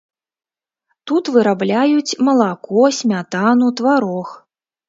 Тут 1.11 1.29
вырабляюць 1.35 2.17
малако, 2.31 2.83
смятану, 3.01 3.67
тварог. 3.83 4.27